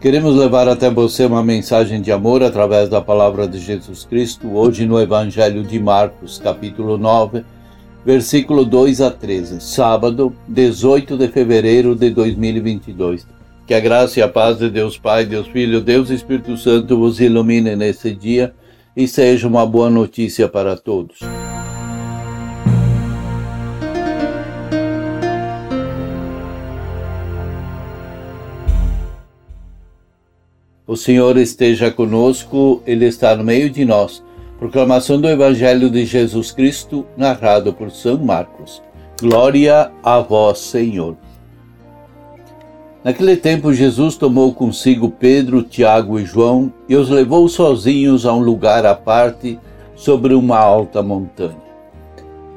[0.00, 4.86] Queremos levar até você uma mensagem de amor através da palavra de Jesus Cristo, hoje
[4.86, 7.44] no Evangelho de Marcos, capítulo 9,
[8.02, 13.26] versículo 2 a 13, sábado, 18 de fevereiro de 2022.
[13.66, 17.20] Que a graça e a paz de Deus Pai, Deus Filho, Deus Espírito Santo vos
[17.20, 18.54] ilumine nesse dia
[18.96, 21.18] e seja uma boa notícia para todos.
[30.90, 34.24] O Senhor esteja conosco, Ele está no meio de nós.
[34.58, 38.82] Proclamação do Evangelho de Jesus Cristo, narrado por São Marcos.
[39.20, 41.16] Glória a vós, Senhor.
[43.04, 48.40] Naquele tempo, Jesus tomou consigo Pedro, Tiago e João e os levou sozinhos a um
[48.40, 49.60] lugar à parte
[49.94, 51.70] sobre uma alta montanha.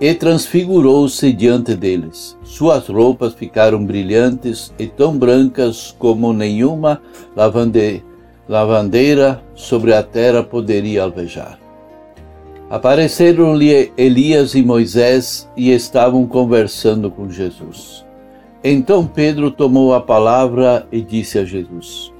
[0.00, 2.38] E transfigurou-se diante deles.
[2.44, 7.02] Suas roupas ficaram brilhantes e tão brancas como nenhuma
[7.34, 8.08] lavanderia
[8.50, 11.56] lavandeira sobre a terra poderia alvejar.
[12.68, 18.04] Apareceram-lhe Elias e Moisés e estavam conversando com Jesus.
[18.64, 22.12] Então Pedro tomou a palavra e disse a Jesus: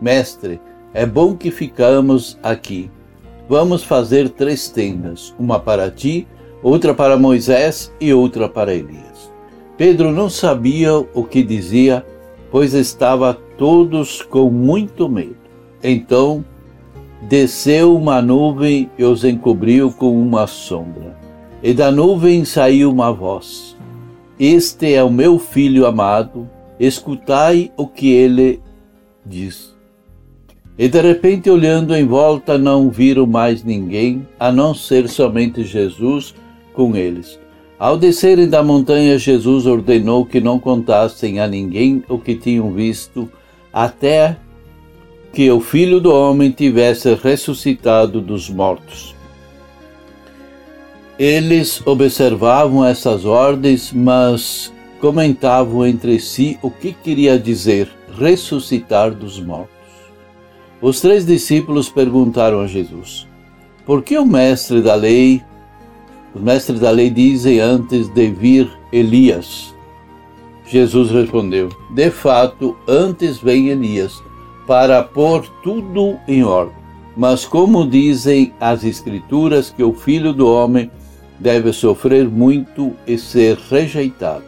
[0.00, 0.58] Mestre,
[0.94, 2.90] é bom que ficamos aqui.
[3.46, 6.26] Vamos fazer três tendas, uma para ti,
[6.62, 9.30] outra para Moisés e outra para Elias.
[9.76, 12.02] Pedro não sabia o que dizia,
[12.50, 15.43] pois estava todos com muito medo.
[15.84, 16.42] Então
[17.28, 21.14] desceu uma nuvem e os encobriu com uma sombra.
[21.62, 23.76] E da nuvem saiu uma voz:
[24.40, 26.48] Este é o meu filho amado,
[26.80, 28.60] escutai o que ele
[29.24, 29.74] diz.
[30.76, 36.34] E de repente, olhando em volta, não viram mais ninguém, a não ser somente Jesus
[36.72, 37.38] com eles.
[37.78, 43.30] Ao descerem da montanha, Jesus ordenou que não contassem a ninguém o que tinham visto,
[43.72, 44.36] até
[45.34, 49.16] que o Filho do Homem tivesse ressuscitado dos mortos.
[51.18, 59.74] Eles observavam essas ordens, mas comentavam entre si o que queria dizer ressuscitar dos mortos.
[60.80, 63.26] Os três discípulos perguntaram a Jesus:
[63.84, 65.42] Por que o mestre da lei,
[66.32, 69.74] os mestres da lei dizem antes de vir Elias?
[70.64, 74.22] Jesus respondeu: De fato, antes vem Elias
[74.66, 76.76] para pôr tudo em ordem.
[77.16, 80.90] Mas como dizem as Escrituras que o Filho do Homem
[81.38, 84.44] deve sofrer muito e ser rejeitado.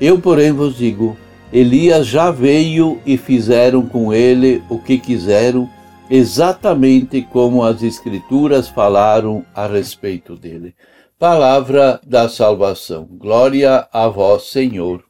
[0.00, 1.16] Eu, porém, vos digo:
[1.52, 5.68] Elias já veio e fizeram com ele o que quiseram,
[6.10, 10.74] exatamente como as Escrituras falaram a respeito dele.
[11.18, 13.08] Palavra da salvação.
[13.10, 15.07] Glória a vós, Senhor.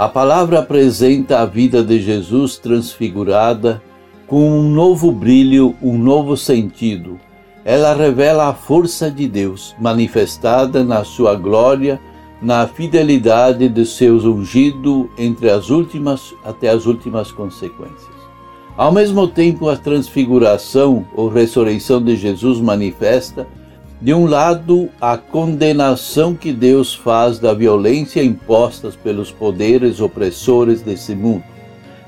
[0.00, 3.82] A palavra apresenta a vida de Jesus transfigurada
[4.26, 7.20] com um novo brilho, um novo sentido.
[7.66, 12.00] Ela revela a força de Deus manifestada na sua glória,
[12.40, 18.08] na fidelidade de seus ungidos entre as últimas até as últimas consequências.
[18.78, 23.46] Ao mesmo tempo, a transfiguração ou ressurreição de Jesus manifesta
[24.00, 31.14] de um lado, a condenação que Deus faz da violência impostas pelos poderes opressores desse
[31.14, 31.44] mundo.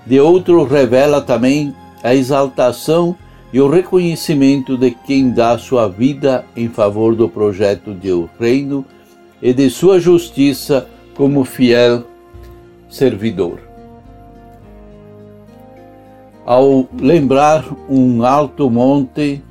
[0.06, 3.14] De outro, revela também a exaltação
[3.52, 8.86] e o reconhecimento de quem dá sua vida em favor do projeto do reino
[9.42, 12.04] e de sua justiça como fiel
[12.88, 13.58] servidor.
[16.46, 19.42] Ao lembrar um alto monte,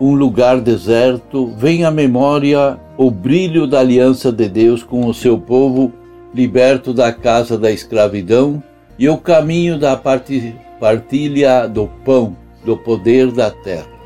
[0.00, 5.38] um lugar deserto, vem à memória o brilho da aliança de Deus com o seu
[5.38, 5.92] povo
[6.34, 8.62] liberto da casa da escravidão
[8.98, 13.96] e o caminho da partilha do pão, do poder da terra.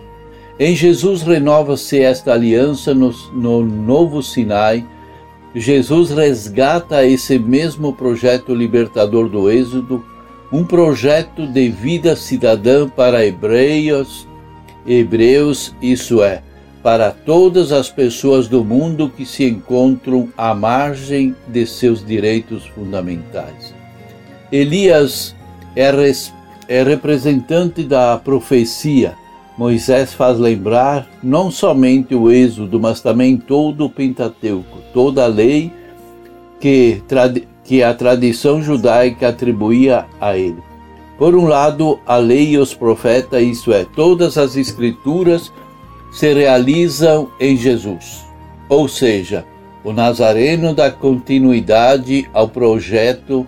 [0.59, 4.85] Em Jesus renova-se esta aliança no, no novo Sinai.
[5.55, 10.05] Jesus resgata esse mesmo projeto libertador do Êxodo,
[10.53, 14.29] um projeto de vida cidadã para hebreus
[14.87, 16.43] Hebreus, isso é,
[16.83, 23.75] para todas as pessoas do mundo que se encontram à margem de seus direitos fundamentais.
[24.51, 25.35] Elias
[25.77, 26.33] é, res,
[26.69, 29.15] é representante da profecia.
[29.59, 35.71] Moisés faz lembrar não somente o Êxodo, mas também todo o Pentateuco, toda a lei
[36.59, 37.03] que,
[37.63, 40.70] que a tradição judaica atribuía a ele.
[41.21, 45.53] Por um lado, a lei e os profetas, isso é, todas as escrituras
[46.11, 48.25] se realizam em Jesus,
[48.71, 49.45] ou seja,
[49.85, 53.47] o Nazareno dá continuidade ao projeto,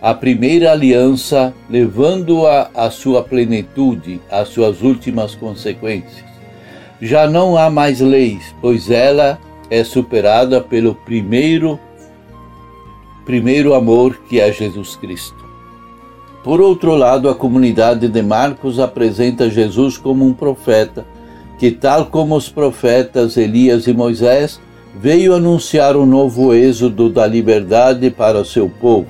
[0.00, 6.24] a primeira aliança, levando-a à sua plenitude, às suas últimas consequências.
[7.02, 9.38] Já não há mais leis, pois ela
[9.68, 11.78] é superada pelo primeiro
[13.26, 15.49] primeiro amor que é Jesus Cristo.
[16.42, 21.04] Por outro lado, a comunidade de Marcos apresenta Jesus como um profeta
[21.58, 24.58] que, tal como os profetas Elias e Moisés,
[24.94, 29.06] veio anunciar o novo êxodo da liberdade para seu povo.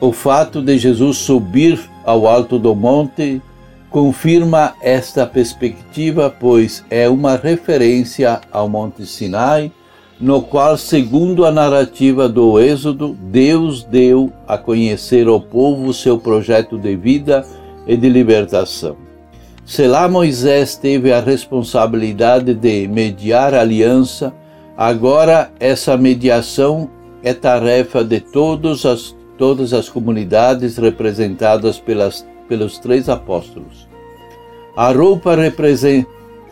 [0.00, 3.42] O fato de Jesus subir ao alto do monte
[3.90, 9.72] confirma esta perspectiva, pois é uma referência ao Monte Sinai,
[10.20, 16.76] no qual, segundo a narrativa do Êxodo, Deus deu a conhecer ao povo seu projeto
[16.78, 17.46] de vida
[17.86, 18.96] e de libertação.
[19.64, 24.34] Se lá Moisés teve a responsabilidade de mediar a aliança,
[24.76, 26.90] agora essa mediação
[27.22, 33.88] é tarefa de todas as, todas as comunidades representadas pelas, pelos três apóstolos.
[34.76, 35.34] A roupa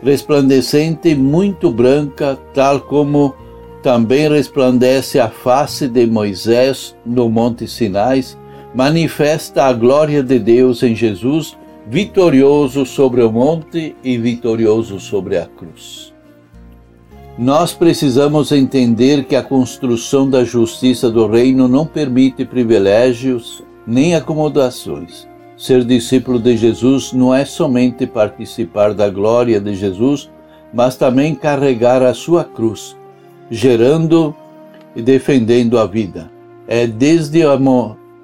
[0.01, 3.35] resplandecente, muito branca, tal como
[3.81, 8.37] também resplandece a face de Moisés no Monte Sinais,
[8.75, 11.57] manifesta a glória de Deus em Jesus
[11.89, 16.13] vitorioso sobre o monte e vitorioso sobre a cruz.
[17.35, 25.27] Nós precisamos entender que a construção da justiça do reino não permite privilégios nem acomodações.
[25.57, 30.29] Ser discípulo de Jesus não é somente participar da glória de Jesus,
[30.71, 32.95] mas também carregar a sua cruz,
[33.49, 34.35] gerando
[34.95, 36.29] e defendendo a vida.
[36.67, 37.57] É desde a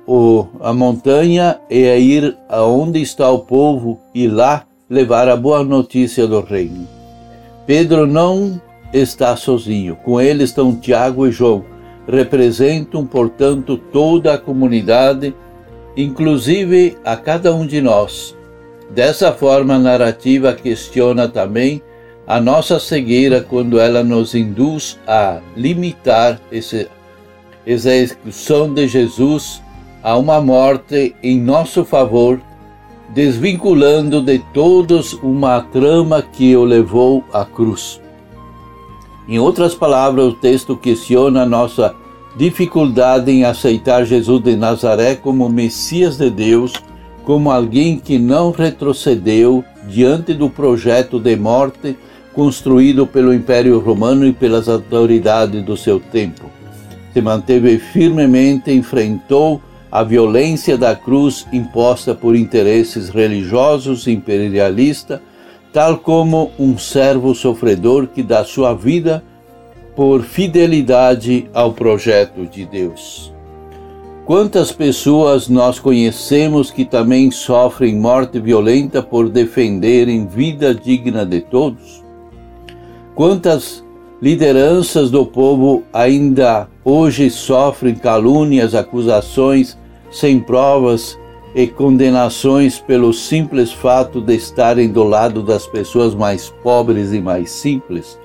[0.08, 5.64] o, a montanha e a ir aonde está o povo e lá levar a boa
[5.64, 6.88] notícia do reino.
[7.66, 8.62] Pedro não
[8.94, 11.66] está sozinho, com ele estão Tiago e João,
[12.08, 15.34] representam, portanto, toda a comunidade,
[15.98, 18.36] inclusive a cada um de nós.
[18.92, 21.82] Dessa forma, a narrativa questiona também
[22.28, 26.88] a nossa cegueira quando ela nos induz a limitar esse,
[27.66, 29.62] essa execução de Jesus
[30.02, 32.40] a uma morte em nosso favor,
[33.10, 38.02] desvinculando de todos uma trama que o levou à cruz.
[39.28, 41.96] Em outras palavras, o texto questiona a nossa
[42.36, 46.74] dificuldade em aceitar Jesus de Nazaré como Messias de Deus,
[47.24, 51.98] como alguém que não retrocedeu diante do projeto de morte
[52.34, 56.50] construído pelo Império Romano e pelas autoridades do seu tempo.
[57.14, 65.22] Se manteve firmemente, enfrentou a violência da cruz imposta por interesses religiosos imperialistas,
[65.72, 69.24] tal como um servo sofredor que dá sua vida
[69.96, 73.35] por fidelidade ao projeto de Deus.
[74.26, 82.04] Quantas pessoas nós conhecemos que também sofrem morte violenta por defenderem vida digna de todos?
[83.14, 83.86] Quantas
[84.20, 89.78] lideranças do povo ainda hoje sofrem calúnias, acusações
[90.10, 91.20] sem provas
[91.54, 97.52] e condenações pelo simples fato de estarem do lado das pessoas mais pobres e mais
[97.52, 98.20] simples?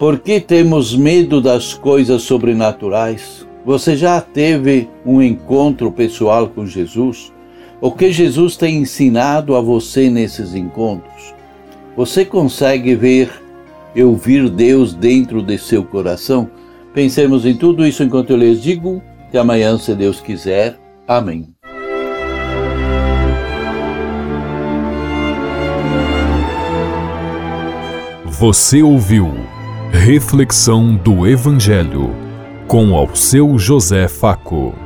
[0.00, 3.43] Por que temos medo das coisas sobrenaturais?
[3.64, 7.32] Você já teve um encontro pessoal com Jesus?
[7.80, 11.34] O que Jesus tem ensinado a você nesses encontros?
[11.96, 13.30] Você consegue ver
[13.94, 16.50] e ouvir Deus dentro de seu coração?
[16.92, 20.78] Pensemos em tudo isso enquanto eu lhes digo até amanhã, se Deus quiser.
[21.08, 21.48] Amém.
[28.26, 29.32] Você ouviu
[29.90, 32.23] Reflexão do Evangelho
[32.74, 34.83] com ao seu José Faco.